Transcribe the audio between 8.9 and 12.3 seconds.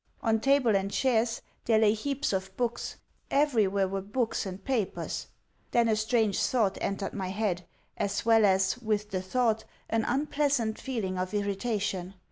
the thought, an unpleasant feeling of irritation.